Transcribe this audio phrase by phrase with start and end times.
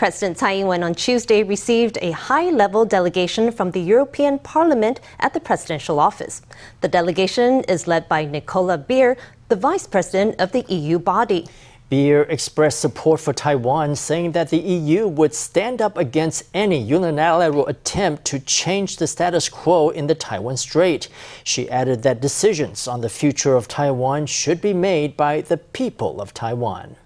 [0.00, 5.40] President Tsai Ing-wen on Tuesday received a high-level delegation from the European Parliament at the
[5.40, 6.40] presidential office.
[6.80, 9.18] The delegation is led by Nicola Beer,
[9.50, 11.46] the vice president of the EU body.
[11.90, 17.66] Beer expressed support for Taiwan, saying that the EU would stand up against any unilateral
[17.66, 21.10] attempt to change the status quo in the Taiwan Strait.
[21.44, 26.22] She added that decisions on the future of Taiwan should be made by the people
[26.22, 26.96] of Taiwan.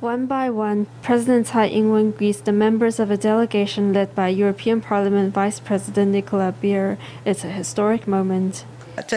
[0.00, 4.80] One by one, President Tsai Ing-wen greets the members of a delegation led by European
[4.80, 6.98] Parliament Vice President Nicola Beer.
[7.24, 8.64] It's a historic moment.
[8.96, 9.14] As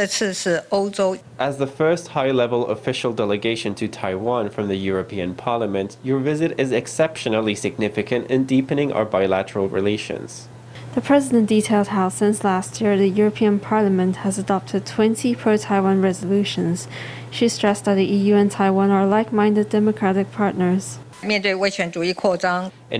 [1.59, 6.71] the first high level official delegation to Taiwan from the European Parliament, your visit is
[6.71, 10.47] exceptionally significant in deepening our bilateral relations.
[10.93, 16.01] The President detailed how, since last year, the European Parliament has adopted 20 pro Taiwan
[16.01, 16.89] resolutions.
[17.29, 20.99] She stressed that the EU and Taiwan are like minded democratic partners.
[21.23, 21.31] In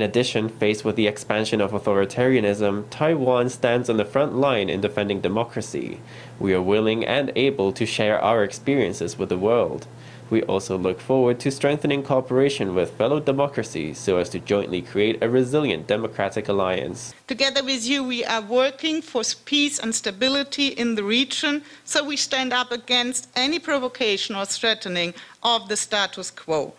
[0.02, 5.20] addition, faced with the expansion of authoritarianism, Taiwan stands on the front line in defending
[5.20, 6.00] democracy.
[6.40, 9.86] We are willing and able to share our experiences with the world.
[10.32, 15.22] We also look forward to strengthening cooperation with fellow democracies so as to jointly create
[15.22, 17.14] a resilient democratic alliance.
[17.28, 22.16] Together with you, we are working for peace and stability in the region, so we
[22.16, 26.74] stand up against any provocation or threatening of the status quo.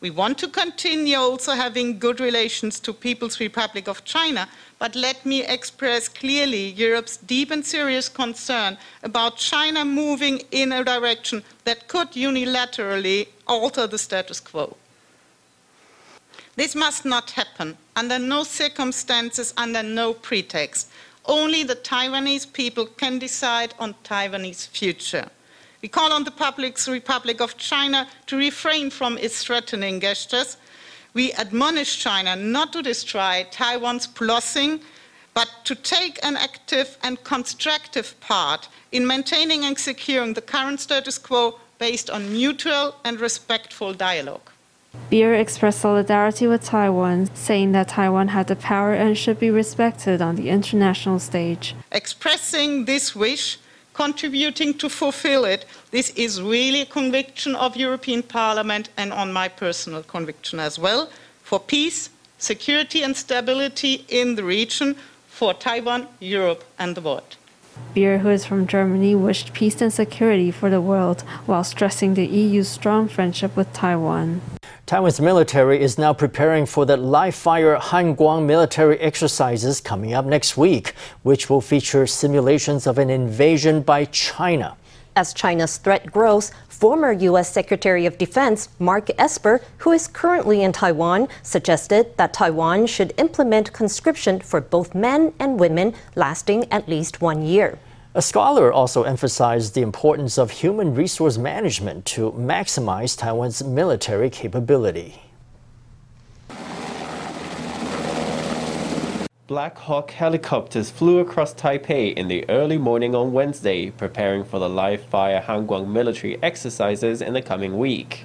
[0.00, 5.26] We want to continue also having good relations to People's Republic of China, but let
[5.26, 11.88] me express clearly Europe's deep and serious concern about China moving in a direction that
[11.88, 14.76] could unilaterally alter the status quo.
[16.56, 20.88] This must not happen under no circumstances, under no pretext.
[21.24, 25.28] Only the Taiwanese people can decide on Taiwanese future.
[25.82, 26.32] We call on the
[26.88, 30.56] Republic of China to refrain from its threatening gestures.
[31.18, 34.82] We admonish China not to destroy Taiwan's blossoming,
[35.34, 41.18] but to take an active and constructive part in maintaining and securing the current status
[41.18, 44.48] quo based on mutual and respectful dialogue.
[45.10, 50.22] Beer expressed solidarity with Taiwan, saying that Taiwan had the power and should be respected
[50.22, 51.74] on the international stage.
[51.90, 53.58] Expressing this wish,
[53.98, 55.64] contributing to fulfill it.
[55.90, 61.10] This is really a conviction of European Parliament and on my personal conviction as well
[61.42, 64.94] for peace, security and stability in the region
[65.26, 67.36] for Taiwan, Europe and the world.
[67.92, 72.26] Beer, who is from Germany, wished peace and security for the world while stressing the
[72.26, 74.57] EU's strong friendship with Taiwan.
[74.88, 80.56] Taiwan's military is now preparing for the live fire Hanguang military exercises coming up next
[80.56, 84.78] week, which will feature simulations of an invasion by China.
[85.14, 87.52] As China's threat grows, former U.S.
[87.52, 93.74] Secretary of Defense Mark Esper, who is currently in Taiwan, suggested that Taiwan should implement
[93.74, 97.78] conscription for both men and women lasting at least one year.
[98.18, 105.22] A scholar also emphasized the importance of human resource management to maximize Taiwan's military capability.
[109.46, 114.68] Black Hawk helicopters flew across Taipei in the early morning on Wednesday, preparing for the
[114.68, 118.24] live fire Hanguang military exercises in the coming week.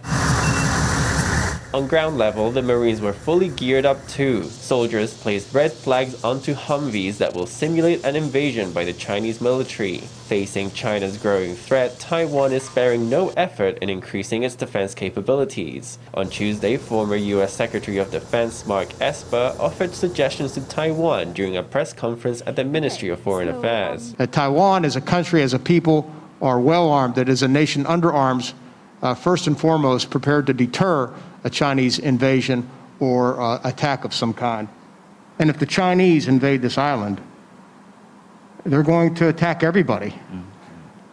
[1.73, 4.43] On ground level, the Marines were fully geared up too.
[4.43, 9.97] Soldiers placed red flags onto Humvees that will simulate an invasion by the Chinese military.
[10.27, 15.97] Facing China's growing threat, Taiwan is sparing no effort in increasing its defense capabilities.
[16.13, 17.53] On Tuesday, former U.S.
[17.53, 22.63] Secretary of Defense Mark Esper offered suggestions to Taiwan during a press conference at the
[22.63, 24.13] Ministry of Foreign um, Affairs.
[24.13, 27.87] That Taiwan as a country, as a people, are well armed, that is a nation
[27.87, 28.53] under arms,
[29.03, 31.13] uh, first and foremost prepared to deter
[31.43, 32.67] a Chinese invasion
[32.99, 34.67] or uh, attack of some kind.
[35.37, 37.21] And if the Chinese invade this island,
[38.65, 40.11] they're going to attack everybody.
[40.11, 40.41] Mm-hmm.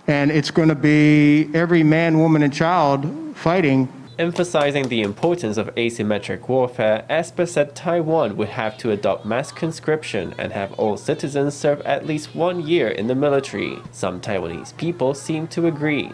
[0.07, 3.89] And it's going to be every man, woman, and child fighting
[4.20, 10.34] Emphasizing the importance of asymmetric warfare, Esper said Taiwan would have to adopt mass conscription
[10.37, 13.78] and have all citizens serve at least one year in the military.
[13.93, 16.12] Some Taiwanese people seem to agree.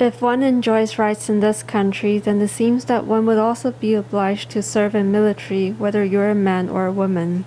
[0.00, 3.94] If one enjoys rights in this country, then it seems that one would also be
[3.94, 7.44] obliged to serve in military, whether you're a man or a woman.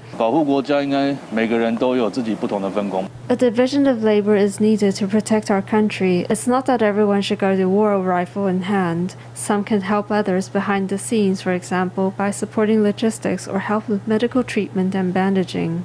[3.29, 6.25] A division of labor is needed to protect our country.
[6.29, 9.15] It's not that everyone should go to war rifle in hand.
[9.33, 14.07] Some can help others behind the scenes, for example, by supporting logistics or help with
[14.07, 15.83] medical treatment and bandaging.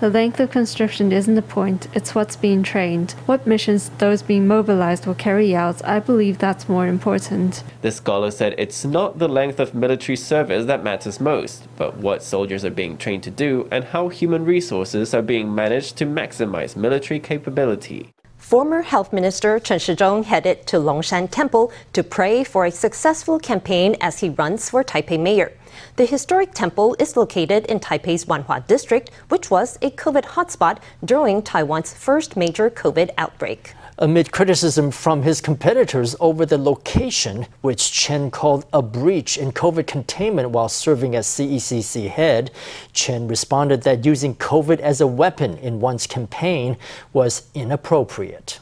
[0.00, 3.12] The length of conscription isn't the point, it's what's being trained.
[3.26, 7.62] What missions those being mobilized will carry out, I believe that's more important.
[7.82, 12.22] The scholar said it's not the length of military service that matters most, but what
[12.22, 16.76] soldiers are being trained to do and how human resources are being managed to maximize
[16.76, 18.12] military capability.
[18.50, 23.94] Former Health Minister Chen Shizhong headed to Longshan Temple to pray for a successful campaign
[24.00, 25.52] as he runs for Taipei mayor.
[25.94, 31.42] The historic temple is located in Taipei's Wanhua district, which was a COVID hotspot during
[31.42, 38.30] Taiwan's first major COVID outbreak amid criticism from his competitors over the location, which Chen
[38.30, 42.50] called a breach in COVID containment while serving as CECC head.
[42.94, 46.78] Chen responded that using COVID as a weapon in one's campaign
[47.12, 48.58] was inappropriate.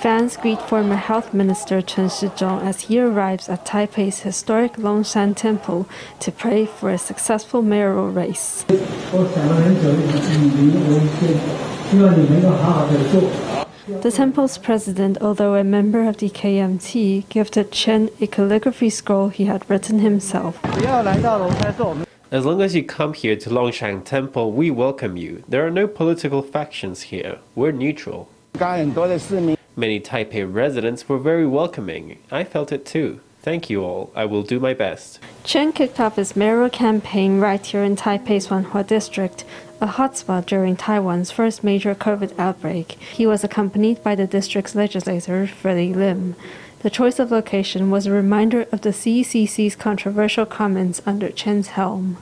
[0.00, 5.86] Fans greet former Health Minister Chen Shizhong as he arrives at Taipei's historic Longshan Temple
[6.20, 8.64] to pray for a successful mayoral race.
[14.00, 19.44] The temple's president, although a member of the KMT, gifted Chen a calligraphy scroll he
[19.44, 20.58] had written himself.
[22.30, 25.44] As long as you come here to Longshan Temple, we welcome you.
[25.46, 27.40] There are no political factions here.
[27.54, 28.30] We're neutral.
[29.76, 32.18] Many Taipei residents were very welcoming.
[32.30, 33.20] I felt it too.
[33.42, 34.12] Thank you all.
[34.14, 35.18] I will do my best.
[35.44, 39.44] Chen kicked off his mayoral campaign right here in Taipei's Wanhua district,
[39.80, 42.92] a hotspot during Taiwan's first major COVID outbreak.
[43.12, 46.36] He was accompanied by the district's legislator, Freddie Lim.
[46.80, 52.18] The choice of location was a reminder of the CECC's controversial comments under Chen's helm.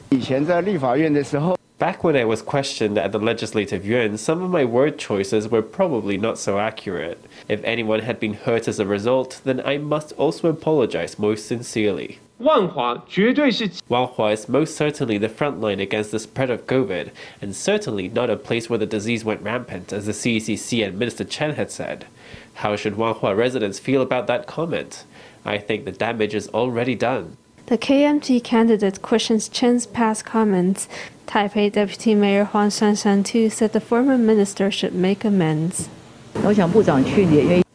[1.79, 5.63] Back when I was questioned at the Legislative Yuan, some of my word choices were
[5.63, 7.25] probably not so accurate.
[7.49, 12.19] If anyone had been hurt as a result, then I must also apologize most sincerely.
[12.39, 17.11] Wanhua is most certainly the front line against the spread of COVID,
[17.41, 21.25] and certainly not a place where the disease went rampant, as the CECC and Minister
[21.25, 22.07] Chen had said.
[22.55, 25.05] How should Wanhua residents feel about that comment?
[25.45, 27.37] I think the damage is already done.
[27.67, 30.89] The KMT candidate questions Chen's past comments.
[31.27, 35.89] Taipei Deputy Mayor Huang Shanshan too said the former minister should make amends.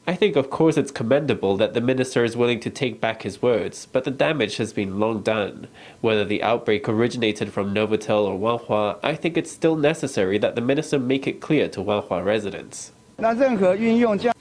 [0.05, 3.41] I think, of course, it's commendable that the minister is willing to take back his
[3.41, 5.67] words, but the damage has been long done.
[6.01, 10.61] Whether the outbreak originated from Novotel or Wanhua, I think it's still necessary that the
[10.61, 12.91] minister make it clear to Wanhua residents.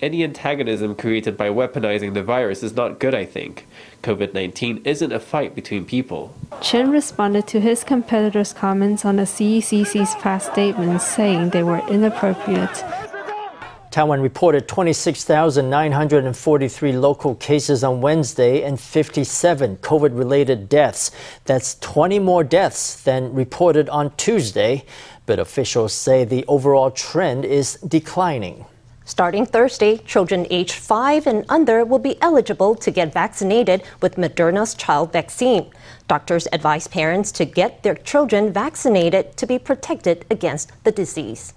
[0.00, 3.66] Any antagonism created by weaponizing the virus is not good, I think.
[4.02, 6.34] COVID 19 isn't a fight between people.
[6.60, 12.82] Chen responded to his competitors' comments on the CECC's past statements, saying they were inappropriate.
[13.92, 21.12] Taiwan reported 26,943 local cases on Wednesday and 57 COVID related deaths.
[21.44, 24.84] That's 20 more deaths than reported on Tuesday
[25.26, 28.64] but officials say the overall trend is declining.
[29.04, 34.74] Starting Thursday, children aged 5 and under will be eligible to get vaccinated with Moderna's
[34.74, 35.70] child vaccine.
[36.06, 41.52] Doctors advise parents to get their children vaccinated to be protected against the disease.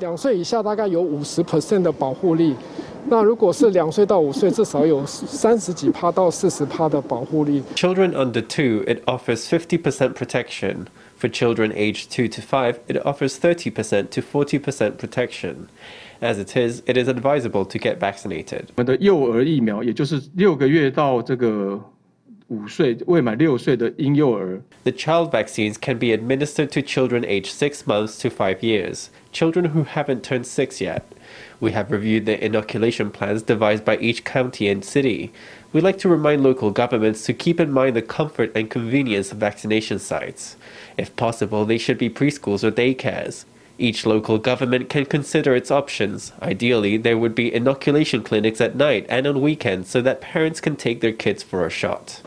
[0.00, 2.54] 两岁以下大概有五十 percent 的保护力，
[3.08, 7.62] 那如果是两岁到五岁，至少有三十几趴到四十趴的保护力。
[7.74, 10.86] Children under two, it offers 50% protection.
[11.18, 15.66] For children aged 2 to 5, it offers 30% to 40% protection.
[16.20, 18.66] As it is, it is advisable to get vaccinated.
[18.76, 21.80] 我们的幼儿疫苗，也就是六个月到这个
[22.46, 24.62] 五岁未满六岁的婴幼儿。
[24.84, 29.83] The child vaccines can be administered to children aged 6 months to 5 years, children who
[29.83, 31.05] haven't turned 6 yet.
[31.59, 35.33] We have reviewed the inoculation plans devised by each county and city.
[35.73, 39.39] We like to remind local governments to keep in mind the comfort and convenience of
[39.39, 40.55] vaccination sites.
[40.97, 43.45] If possible, they should be preschools or daycares.
[43.79, 46.31] Each local government can consider its options.
[46.41, 50.75] Ideally, there would be inoculation clinics at night and on weekends so that parents can
[50.75, 52.21] take their kids for a shot.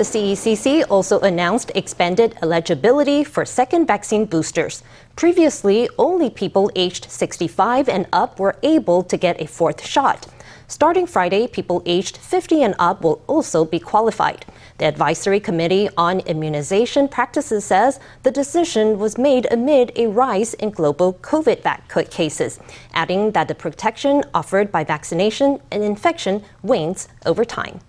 [0.00, 4.82] The CECC also announced expanded eligibility for second vaccine boosters.
[5.14, 10.26] Previously, only people aged 65 and up were able to get a fourth shot.
[10.68, 14.46] Starting Friday, people aged 50 and up will also be qualified.
[14.78, 20.70] The Advisory Committee on Immunization Practices says the decision was made amid a rise in
[20.70, 22.58] global COVID cases,
[22.94, 27.80] adding that the protection offered by vaccination and infection wanes over time.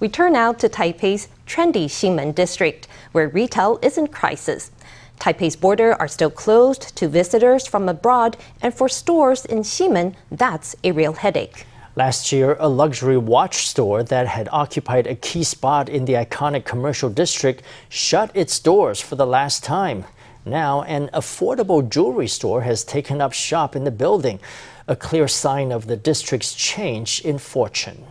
[0.00, 4.70] We turn now to Taipei's trendy Ximen district, where retail is in crisis.
[5.18, 10.76] Taipei's borders are still closed to visitors from abroad, and for stores in Ximen, that's
[10.84, 11.66] a real headache.
[11.96, 16.64] Last year, a luxury watch store that had occupied a key spot in the iconic
[16.64, 20.04] commercial district shut its doors for the last time.
[20.44, 24.38] Now, an affordable jewelry store has taken up shop in the building,
[24.86, 28.06] a clear sign of the district's change in fortune.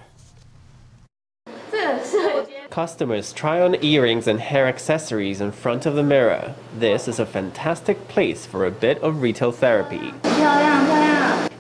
[2.70, 6.54] Customers try on earrings and hair accessories in front of the mirror.
[6.78, 10.14] This is a fantastic place for a bit of retail therapy.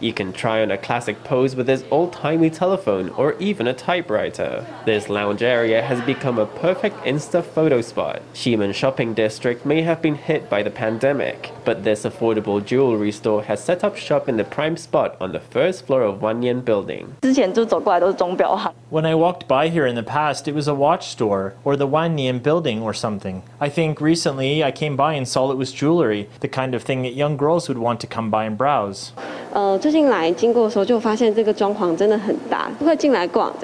[0.01, 4.65] You can try on a classic pose with this old-timey telephone or even a typewriter.
[4.85, 8.21] This lounge area has become a perfect Insta photo spot.
[8.33, 13.43] Ximen Shopping District may have been hit by the pandemic, but this affordable jewelry store
[13.43, 17.17] has set up shop in the prime spot on the first floor of Wannian Building.
[18.89, 21.87] When I walked by here in the past, it was a watch store or the
[21.87, 23.43] Wannian Building or something.
[23.59, 27.01] I think recently I came by and saw it was jewelry, the kind of thing
[27.01, 29.11] that young girls would want to come by and browse.
[29.51, 29.79] 呃，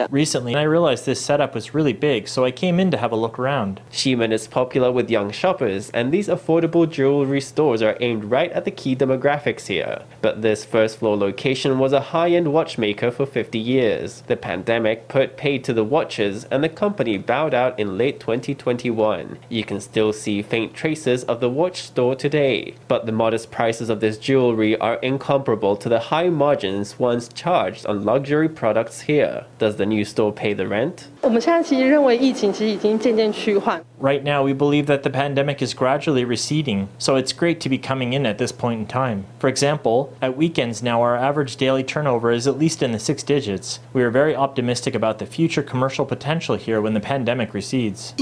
[0.09, 3.15] Recently, I realized this setup was really big, so I came in to have a
[3.15, 3.79] look around.
[3.91, 8.65] Ximen is popular with young shoppers, and these affordable jewelry stores are aimed right at
[8.65, 10.01] the key demographics here.
[10.23, 14.23] But this first floor location was a high end watchmaker for 50 years.
[14.25, 19.37] The pandemic put paid to the watches, and the company bowed out in late 2021.
[19.49, 23.91] You can still see faint traces of the watch store today, but the modest prices
[23.91, 29.44] of this jewelry are incomparable to the high margins once charged on luxury products here.
[29.58, 31.06] Does the new store pay the rent?
[31.22, 33.82] 我们现在其实认为疫情其实已经渐渐趋缓。
[34.05, 37.79] right now, we believe that the pandemic is gradually receding, so it's great to be
[37.79, 39.25] coming in at this point in time.
[39.39, 43.23] For example, at weekends now, our average daily turnover is at least in the six
[43.23, 43.79] digits.
[43.93, 48.13] We are very optimistic about the future commercial potential here when the pandemic recedes.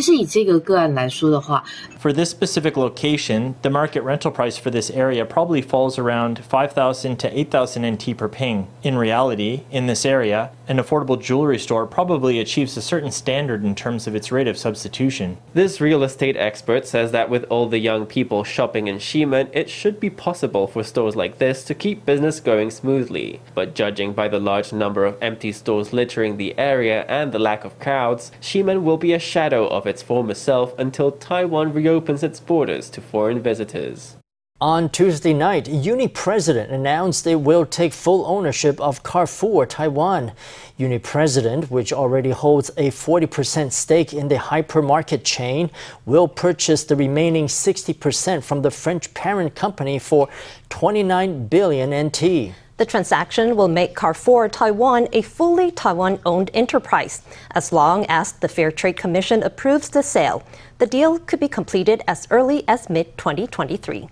[2.00, 7.18] For this specific location, the market rental price for this area probably falls around 5,000
[7.18, 8.68] to 8,000 NT per ping.
[8.84, 13.76] In reality, in this area, an affordable jewelry store probably achieves a certain standard in
[13.76, 15.38] terms of its rate of substitution.
[15.54, 19.70] This real estate expert says that with all the young people shopping in Ximen, it
[19.70, 23.42] should be possible for stores like this to keep business going smoothly.
[23.54, 27.66] But judging by the large number of empty stores littering the area and the lack
[27.66, 32.40] of crowds, Ximen will be a shadow of its former self until Taiwan reopens its
[32.40, 34.18] borders to foreign visitors.
[34.64, 40.32] On Tuesday night, Uni President announced it will take full ownership of Carrefour Taiwan.
[40.78, 45.70] Uni President, which already holds a 40% stake in the hypermarket chain,
[46.06, 50.30] will purchase the remaining 60% from the French parent company for
[50.70, 52.56] 29 billion NT.
[52.78, 58.48] The transaction will make Carrefour Taiwan a fully Taiwan owned enterprise, as long as the
[58.48, 60.42] Fair Trade Commission approves the sale.
[60.78, 64.08] The deal could be completed as early as mid 2023.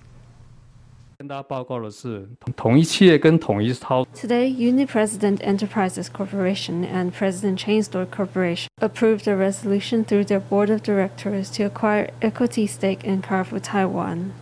[1.20, 10.24] 跟大家报告的是，统一企业跟统一超 Today, Uni President Enterprises Corporation and President Chain Store Corporation approved a resolution through
[10.26, 14.32] their board of directors to acquire equity stake in Carrefour Taiwan.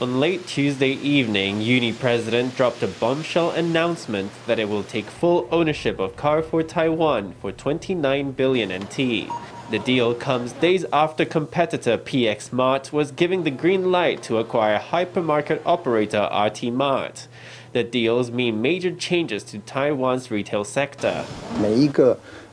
[0.00, 5.46] On late Tuesday evening, Uni President dropped a bombshell announcement that it will take full
[5.52, 9.28] ownership of Carrefour Taiwan for 29 billion NT.
[9.71, 14.79] The deal comes days after competitor PX Mart was giving the green light to acquire
[14.79, 17.27] hypermarket operator RT Mart.
[17.73, 21.23] The deals mean major changes to Taiwan's retail sector.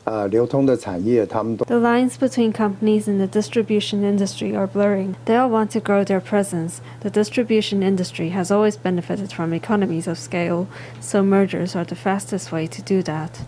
[0.05, 5.15] The lines between companies in the distribution industry are blurring.
[5.25, 6.81] They all want to grow their presence.
[6.99, 10.67] The distribution industry has always benefited from economies of scale,
[10.99, 13.41] so mergers are the fastest way to do that.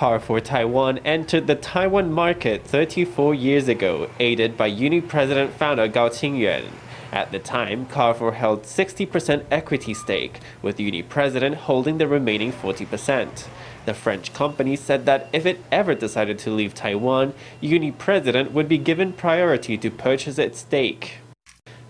[0.00, 6.08] Carrefour Taiwan entered the Taiwan market 34 years ago, aided by Uni President founder Gao
[6.08, 6.70] Qingyuan.
[7.12, 13.46] At the time, Carrefour held 60% equity stake, with Uni President holding the remaining 40%.
[13.84, 18.70] The French company said that if it ever decided to leave Taiwan, Uni President would
[18.70, 21.18] be given priority to purchase its stake.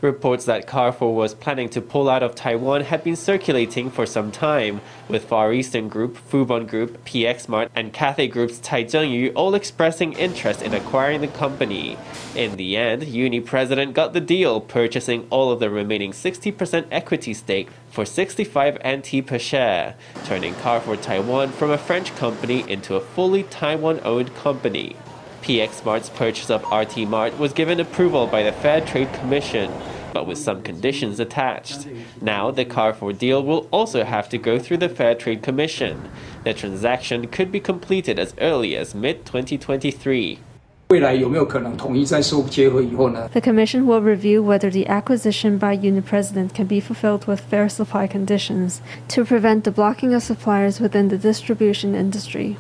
[0.02, 4.33] Reports that Carrefour was planning to pull out of Taiwan had been circulating for some
[4.33, 9.54] time, with Far Eastern Group, Fubon Group, PX Mart, and Cathay Group's Tai Zhengyu all
[9.54, 11.99] expressing interest in acquiring the company.
[12.35, 17.35] In the end, Uni president got the deal, purchasing all of the remaining 60% equity
[17.35, 23.00] stake for 65 NT per share, turning Carrefour Taiwan from a French company into a
[23.00, 24.97] fully Taiwan-owned company.
[25.42, 29.73] PX Mart's purchase of RT Mart was given approval by the Fair Trade Commission,
[30.12, 31.86] but with some conditions attached.
[32.20, 36.10] Now, the Carrefour deal will also have to go through the Fair Trade Commission.
[36.44, 40.38] The transaction could be completed as early as mid 2023.
[40.90, 40.99] The
[43.40, 48.82] Commission will review whether the acquisition by Uni-President can be fulfilled with fair supply conditions
[49.06, 52.56] to prevent the blocking of suppliers within the distribution industry.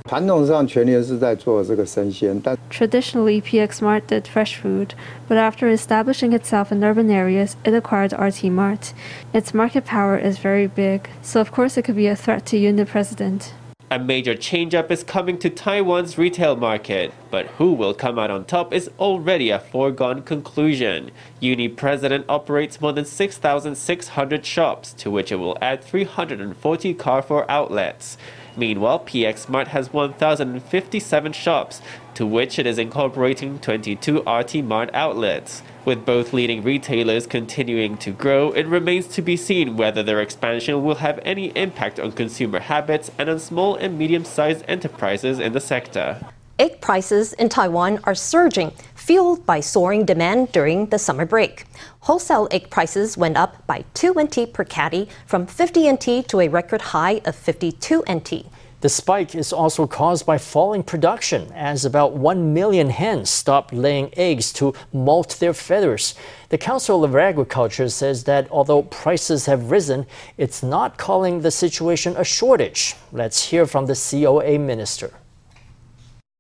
[2.70, 4.94] Traditionally, PX Mart did fresh food,
[5.26, 8.94] but after establishing itself in urban areas, it acquired RT Mart.
[9.32, 12.56] Its market power is very big, so of course it could be a threat to
[12.56, 13.54] Uni-President.
[13.92, 18.44] A major change-up is coming to Taiwan's retail market, but who will come out on
[18.44, 21.10] top is already a foregone conclusion.
[21.40, 28.16] Uni President operates more than 6,600 shops, to which it will add 340 Carrefour outlets.
[28.56, 31.82] Meanwhile, PX Mart has 1,057 shops,
[32.14, 35.62] to which it is incorporating 22 RT Mart outlets.
[35.84, 40.84] With both leading retailers continuing to grow, it remains to be seen whether their expansion
[40.84, 45.52] will have any impact on consumer habits and on small and medium sized enterprises in
[45.52, 46.18] the sector.
[46.60, 51.64] Egg prices in Taiwan are surging, fueled by soaring demand during the summer break.
[52.00, 56.48] Wholesale egg prices went up by 2 NT per catty from 50 NT to a
[56.48, 58.44] record high of 52 NT.
[58.81, 64.11] The spike is also caused by falling production, as about 1 million hens stopped laying
[64.15, 66.13] eggs to molt their feathers.
[66.49, 70.05] The Council of Agriculture says that although prices have risen,
[70.37, 72.95] it's not calling the situation a shortage.
[73.11, 75.11] Let's hear from the COA minister.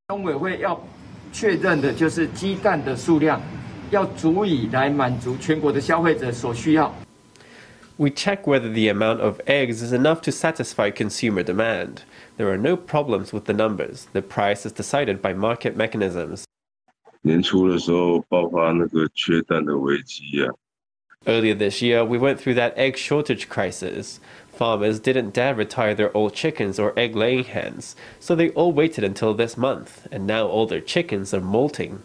[0.09, 0.79] 农委会要
[1.33, 3.41] 确认的就是鸡蛋的数量
[3.89, 6.93] 要足以来满足全国的消费者所需要。
[8.00, 12.04] We check whether the amount of eggs is enough to satisfy consumer demand.
[12.38, 14.08] There are no problems with the numbers.
[14.14, 16.46] The price is decided by market mechanisms.
[21.26, 24.18] Earlier this year, we went through that egg shortage crisis.
[24.48, 29.04] Farmers didn't dare retire their old chickens or egg laying hens, so they all waited
[29.04, 32.04] until this month, and now all their chickens are molting.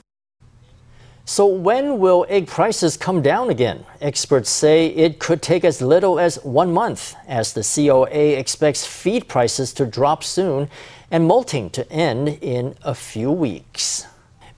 [1.28, 3.84] So, when will egg prices come down again?
[4.00, 9.28] Experts say it could take as little as one month, as the COA expects feed
[9.28, 10.70] prices to drop soon
[11.10, 14.06] and molting to end in a few weeks.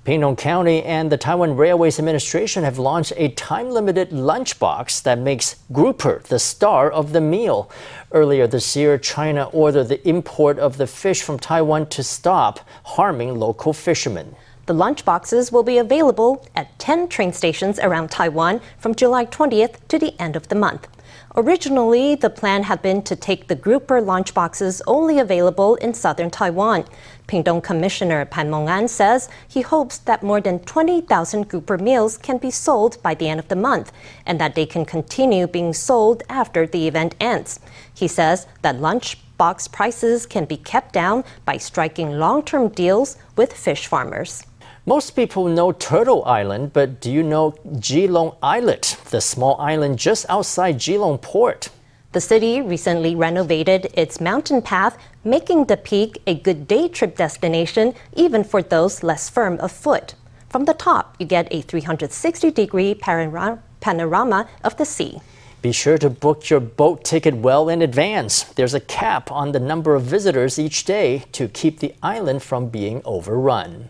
[0.03, 5.55] Pingtung County and the Taiwan Railways Administration have launched a time limited lunchbox that makes
[5.71, 7.71] grouper the star of the meal.
[8.11, 13.35] Earlier this year, China ordered the import of the fish from Taiwan to stop harming
[13.35, 14.35] local fishermen.
[14.67, 19.97] The lunchboxes will be available at 10 train stations around Taiwan from July 20th to
[19.97, 20.89] the end of the month.
[21.37, 26.83] Originally, the plan had been to take the grouper lunchboxes only available in southern Taiwan.
[27.29, 32.51] Pingtung Commissioner Pan Meng-an says he hopes that more than 20,000 grouper meals can be
[32.51, 33.93] sold by the end of the month
[34.25, 37.61] and that they can continue being sold after the event ends.
[37.93, 43.87] He says that lunchbox prices can be kept down by striking long-term deals with fish
[43.87, 44.43] farmers.
[44.87, 50.25] Most people know Turtle Island, but do you know Keelung Islet, the small island just
[50.29, 51.67] outside Keelung Port?
[52.13, 57.95] The city recently renovated its mountain path, making the peak a good day trip destination
[58.15, 60.15] even for those less firm of foot.
[60.47, 65.19] From the top, you get a 360 degree panorama of the sea.
[65.61, 68.43] Be sure to book your boat ticket well in advance.
[68.43, 72.69] There's a cap on the number of visitors each day to keep the island from
[72.69, 73.89] being overrun.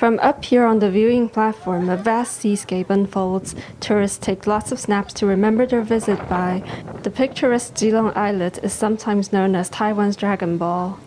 [0.00, 3.54] From up here on the viewing platform, a vast seascape unfolds.
[3.80, 6.62] Tourists take lots of snaps to remember their visit by.
[7.02, 10.98] The picturesque Keelung Islet is sometimes known as Taiwan's Dragon Ball.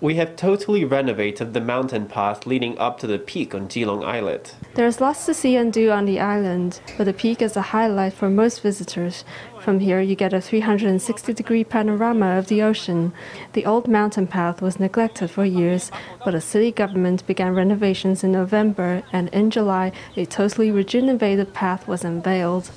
[0.00, 4.54] We have totally renovated the mountain path leading up to the peak on Keelung Islet.
[4.74, 8.12] There's lots to see and do on the island, but the peak is a highlight
[8.12, 9.24] for most visitors.
[9.63, 13.11] From here, you get a 360 degree panorama of the ocean.
[13.53, 15.91] The old mountain path was neglected for years,
[16.23, 21.87] but a city government began renovations in November, and in July, a totally rejuvenated path
[21.87, 22.71] was unveiled.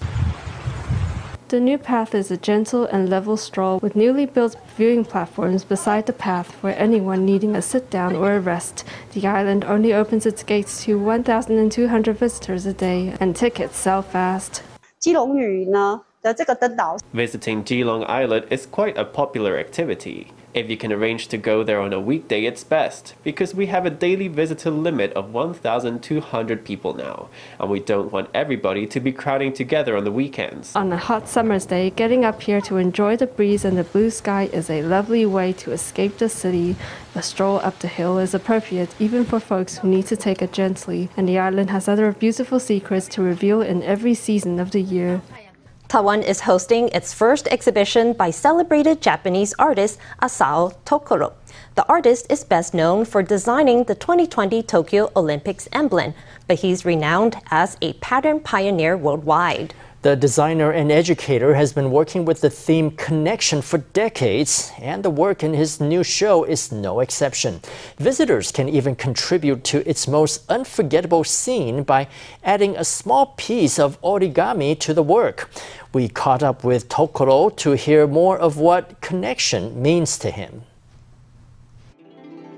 [1.52, 6.06] The new path is a gentle and level stroll with newly built viewing platforms beside
[6.06, 8.84] the path for anyone needing a sit down or a rest.
[9.12, 14.62] The island only opens its gates to 1,200 visitors a day, and tickets sell fast.
[14.98, 16.97] 基隆屿呢 的这个登岛。
[17.13, 20.27] Visiting Keelung Island is quite a popular activity.
[20.53, 23.85] If you can arrange to go there on a weekday, it's best because we have
[23.85, 29.11] a daily visitor limit of 1,200 people now, and we don't want everybody to be
[29.11, 30.75] crowding together on the weekends.
[30.75, 34.09] On a hot summer's day, getting up here to enjoy the breeze and the blue
[34.09, 36.75] sky is a lovely way to escape the city.
[37.13, 40.51] A stroll up the hill is appropriate even for folks who need to take it
[40.51, 44.81] gently, and the island has other beautiful secrets to reveal in every season of the
[44.81, 45.21] year.
[45.87, 51.31] Taiwan is hosting its first exhibition by celebrated Japanese artist Asao Tokoro.
[51.75, 56.13] The artist is best known for designing the 2020 Tokyo Olympics emblem,
[56.45, 59.73] but he's renowned as a pattern pioneer worldwide.
[60.03, 65.09] The designer and educator has been working with the theme Connection for decades, and the
[65.09, 67.61] work in his new show is no exception.
[67.97, 72.07] Visitors can even contribute to its most unforgettable scene by
[72.43, 75.49] adding a small piece of origami to the work.
[75.93, 80.66] We caught up with Tokoro to hear more of what connection means to him.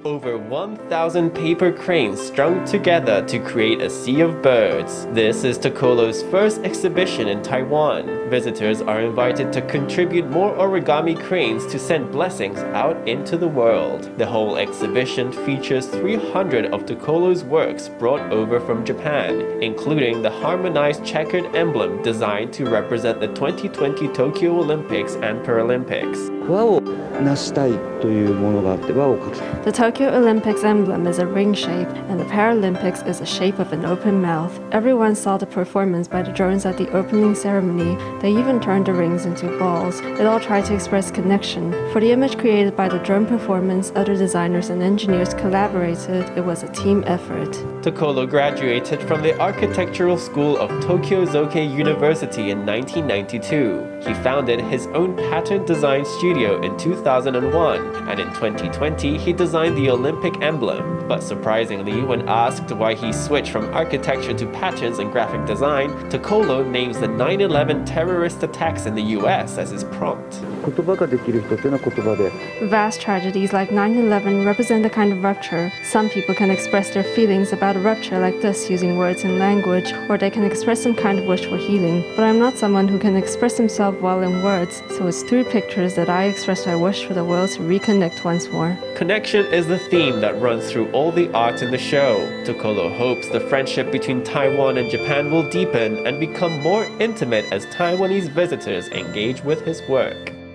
[0.05, 5.05] Over 1,000 paper cranes strung together to create a sea of birds.
[5.07, 8.29] This is Tokoro's first exhibition in Taiwan.
[8.29, 14.09] Visitors are invited to contribute more origami cranes to send blessings out into the world.
[14.17, 21.03] The whole exhibition features 300 of Tokoro's works brought over from Japan, including the harmonized
[21.03, 26.38] checkered emblem designed to represent the 2020 Tokyo Olympics and Paralympics.
[29.65, 33.71] The Tokyo Olympics emblem is a ring shape and the Paralympics is a shape of
[33.71, 34.59] an open mouth.
[34.71, 37.97] Everyone saw the performance by the drones at the opening ceremony.
[38.21, 39.99] They even turned the rings into balls.
[39.99, 41.71] It all tried to express connection.
[41.91, 46.29] For the image created by the drone performance, other designers and engineers collaborated.
[46.37, 47.51] It was a team effort.
[47.83, 54.07] Tokoro graduated from the Architectural School of Tokyo Zokei University in 1992.
[54.07, 59.89] He founded his own pattern design studio in 2001, and in 2020 he designed the
[59.89, 60.98] Olympic emblem.
[61.09, 66.63] But surprisingly, when asked why he switched from architecture to patterns and graphic design, Tokoro
[66.69, 70.35] names the 9 11 terrorist attacks in the US as his prompt.
[72.69, 75.73] Vast tragedies like 9 11 represent a kind of rupture.
[75.83, 79.91] Some people can express their feelings about a rupture like this using words and language,
[80.09, 82.03] or they can express some kind of wish for healing.
[82.15, 85.95] But I'm not someone who can express himself well in words, so it's through pictures
[85.95, 88.77] that I express my wish for the world to reconnect once more.
[88.99, 92.17] Connection is the theme that runs through all the art in the show.
[92.43, 97.65] Tokoro hopes the friendship between Taiwan and Japan will deepen and become more intimate as
[97.67, 100.33] Taiwanese visitors engage with his work.